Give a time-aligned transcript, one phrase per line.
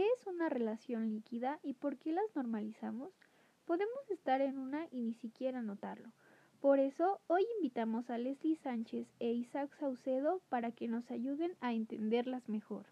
[0.00, 3.12] ¿qué es una relación líquida y por qué las normalizamos?
[3.66, 6.10] Podemos estar en una y ni siquiera notarlo.
[6.58, 11.74] Por eso, hoy invitamos a Leslie Sánchez e Isaac Saucedo para que nos ayuden a
[11.74, 12.86] entenderlas mejor.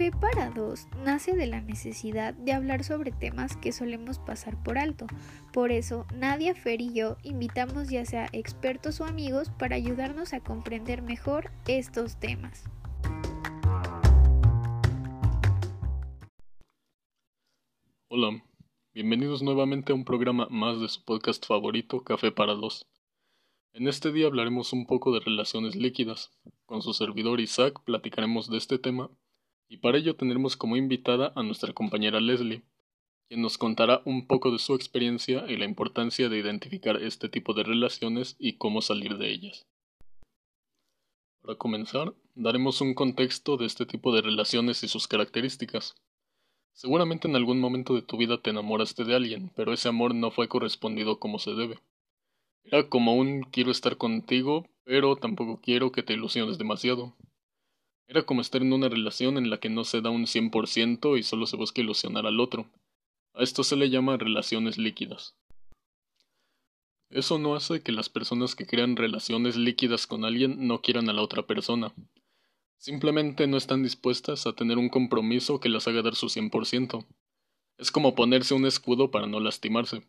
[0.00, 4.78] Café para dos nace de la necesidad de hablar sobre temas que solemos pasar por
[4.78, 5.06] alto.
[5.52, 10.40] Por eso, Nadia, Fer y yo invitamos ya sea expertos o amigos para ayudarnos a
[10.40, 12.64] comprender mejor estos temas.
[18.08, 18.42] Hola,
[18.94, 22.86] bienvenidos nuevamente a un programa más de su podcast favorito, Café para dos.
[23.74, 26.30] En este día hablaremos un poco de relaciones líquidas.
[26.64, 29.10] Con su servidor Isaac platicaremos de este tema
[29.70, 32.62] y para ello tendremos como invitada a nuestra compañera Leslie,
[33.28, 37.54] quien nos contará un poco de su experiencia y la importancia de identificar este tipo
[37.54, 39.68] de relaciones y cómo salir de ellas.
[41.40, 45.94] Para comenzar, daremos un contexto de este tipo de relaciones y sus características.
[46.72, 50.32] Seguramente en algún momento de tu vida te enamoraste de alguien, pero ese amor no
[50.32, 51.78] fue correspondido como se debe.
[52.64, 57.14] Era como un quiero estar contigo, pero tampoco quiero que te ilusiones demasiado.
[58.10, 61.22] Era como estar en una relación en la que no se da un 100% y
[61.22, 62.66] solo se busca ilusionar al otro.
[63.34, 65.36] A esto se le llama relaciones líquidas.
[67.08, 71.12] Eso no hace que las personas que crean relaciones líquidas con alguien no quieran a
[71.12, 71.94] la otra persona.
[72.78, 77.06] Simplemente no están dispuestas a tener un compromiso que las haga dar su 100%.
[77.78, 80.02] Es como ponerse un escudo para no lastimarse.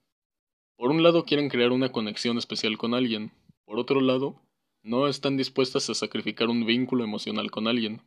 [0.75, 3.31] Por un lado quieren crear una conexión especial con alguien,
[3.63, 4.41] por otro lado,
[4.83, 8.01] no están dispuestas a sacrificar un vínculo emocional con alguien.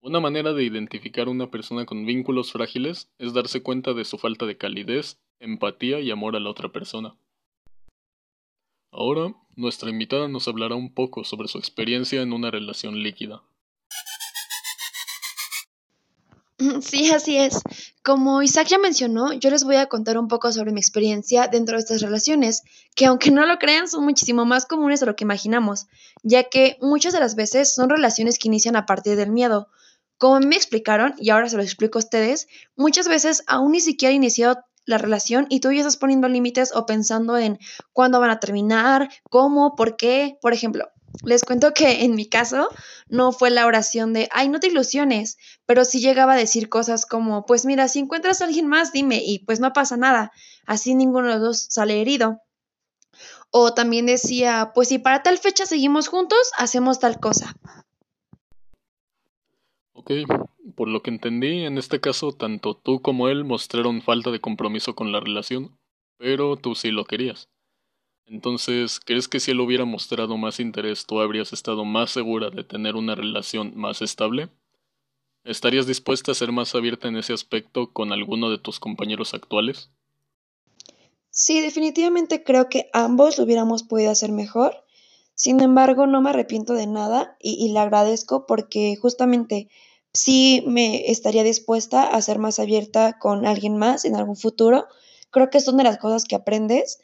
[0.00, 4.18] Una manera de identificar a una persona con vínculos frágiles es darse cuenta de su
[4.18, 7.16] falta de calidez, empatía y amor a la otra persona.
[8.90, 13.42] Ahora, nuestra invitada nos hablará un poco sobre su experiencia en una relación líquida.
[16.82, 17.60] Sí, así es.
[18.02, 21.76] Como Isaac ya mencionó, yo les voy a contar un poco sobre mi experiencia dentro
[21.76, 22.62] de estas relaciones,
[22.94, 25.86] que aunque no lo crean, son muchísimo más comunes de lo que imaginamos,
[26.22, 29.68] ya que muchas de las veces son relaciones que inician a partir del miedo.
[30.18, 32.46] Como me explicaron, y ahora se lo explico a ustedes,
[32.76, 36.74] muchas veces aún ni siquiera ha iniciado la relación y tú ya estás poniendo límites
[36.74, 37.58] o pensando en
[37.92, 40.36] cuándo van a terminar, cómo, por qué.
[40.40, 40.88] Por ejemplo,
[41.22, 42.68] les cuento que en mi caso
[43.08, 45.36] no fue la oración de, ay, no te ilusiones,
[45.66, 49.22] pero sí llegaba a decir cosas como, pues mira, si encuentras a alguien más, dime,
[49.24, 50.32] y pues no pasa nada,
[50.66, 52.40] así ninguno de los dos sale herido.
[53.50, 57.54] O también decía, pues si para tal fecha seguimos juntos, hacemos tal cosa.
[59.92, 60.10] Ok,
[60.74, 64.94] por lo que entendí, en este caso tanto tú como él mostraron falta de compromiso
[64.94, 65.78] con la relación,
[66.18, 67.48] pero tú sí lo querías.
[68.26, 72.64] Entonces, ¿crees que si él hubiera mostrado más interés, tú habrías estado más segura de
[72.64, 74.48] tener una relación más estable?
[75.44, 79.90] ¿Estarías dispuesta a ser más abierta en ese aspecto con alguno de tus compañeros actuales?
[81.28, 84.84] Sí, definitivamente creo que ambos lo hubiéramos podido hacer mejor.
[85.34, 89.68] Sin embargo, no me arrepiento de nada y, le agradezco porque justamente
[90.12, 94.86] sí me estaría dispuesta a ser más abierta con alguien más en algún futuro.
[95.30, 97.00] Creo que una de las cosas que aprendes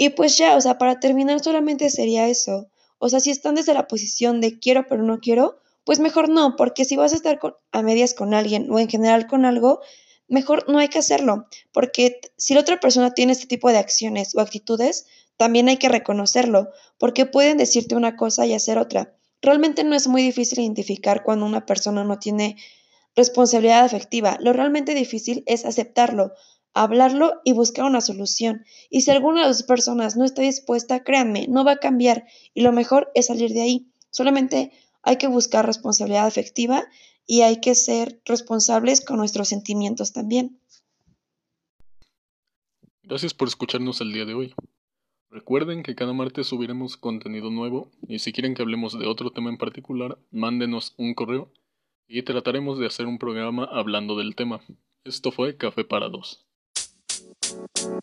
[0.00, 2.68] y pues ya, o sea, para terminar solamente sería eso.
[2.98, 6.54] O sea, si están desde la posición de quiero pero no quiero, pues mejor no,
[6.54, 7.40] porque si vas a estar
[7.72, 9.80] a medias con alguien o en general con algo,
[10.28, 14.36] mejor no hay que hacerlo, porque si la otra persona tiene este tipo de acciones
[14.36, 15.06] o actitudes,
[15.36, 19.16] también hay que reconocerlo, porque pueden decirte una cosa y hacer otra.
[19.42, 22.56] Realmente no es muy difícil identificar cuando una persona no tiene
[23.16, 24.36] responsabilidad afectiva.
[24.40, 26.34] Lo realmente difícil es aceptarlo,
[26.74, 28.64] hablarlo y buscar una solución.
[28.90, 32.62] Y si alguna de las personas no está dispuesta, créanme, no va a cambiar y
[32.62, 33.92] lo mejor es salir de ahí.
[34.10, 36.84] Solamente hay que buscar responsabilidad afectiva
[37.26, 40.60] y hay que ser responsables con nuestros sentimientos también.
[43.02, 44.54] Gracias por escucharnos el día de hoy.
[45.30, 49.50] Recuerden que cada martes subiremos contenido nuevo y si quieren que hablemos de otro tema
[49.50, 51.52] en particular, mándenos un correo
[52.06, 54.62] y trataremos de hacer un programa hablando del tema.
[55.04, 56.47] Esto fue Café para dos.
[57.48, 57.97] Thank you.